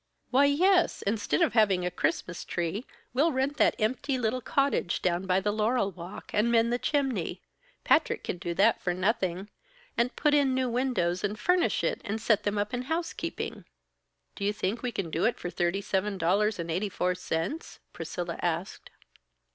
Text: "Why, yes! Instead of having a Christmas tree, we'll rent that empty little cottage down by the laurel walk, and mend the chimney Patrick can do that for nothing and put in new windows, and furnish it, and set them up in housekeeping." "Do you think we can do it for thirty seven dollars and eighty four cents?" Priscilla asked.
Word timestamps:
"Why, 0.31 0.45
yes! 0.45 1.03
Instead 1.03 1.43
of 1.43 1.53
having 1.53 1.85
a 1.85 1.91
Christmas 1.91 2.43
tree, 2.43 2.87
we'll 3.13 3.31
rent 3.31 3.57
that 3.57 3.75
empty 3.77 4.17
little 4.17 4.41
cottage 4.41 4.99
down 5.03 5.27
by 5.27 5.39
the 5.39 5.51
laurel 5.51 5.91
walk, 5.91 6.31
and 6.33 6.51
mend 6.51 6.73
the 6.73 6.79
chimney 6.79 7.43
Patrick 7.83 8.23
can 8.23 8.39
do 8.39 8.55
that 8.55 8.81
for 8.81 8.95
nothing 8.95 9.47
and 9.95 10.15
put 10.15 10.33
in 10.33 10.55
new 10.55 10.69
windows, 10.71 11.23
and 11.23 11.37
furnish 11.39 11.83
it, 11.83 12.01
and 12.03 12.19
set 12.19 12.41
them 12.41 12.57
up 12.57 12.73
in 12.73 12.81
housekeeping." 12.89 13.63
"Do 14.33 14.43
you 14.43 14.53
think 14.53 14.81
we 14.81 14.91
can 14.91 15.11
do 15.11 15.25
it 15.25 15.37
for 15.37 15.51
thirty 15.51 15.81
seven 15.81 16.17
dollars 16.17 16.57
and 16.57 16.71
eighty 16.71 16.89
four 16.89 17.13
cents?" 17.13 17.77
Priscilla 17.93 18.39
asked. 18.41 18.89